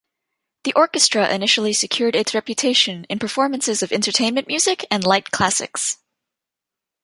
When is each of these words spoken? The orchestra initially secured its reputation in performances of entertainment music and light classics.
The 0.63 0.73
orchestra 0.73 1.31
initially 1.31 1.73
secured 1.73 2.15
its 2.15 2.33
reputation 2.33 3.05
in 3.07 3.19
performances 3.19 3.83
of 3.83 3.91
entertainment 3.91 4.47
music 4.47 4.83
and 4.89 5.03
light 5.03 5.29
classics. 5.29 5.99